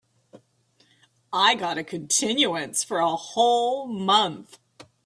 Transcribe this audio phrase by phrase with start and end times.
[1.31, 4.57] I got a continuance for a whole month.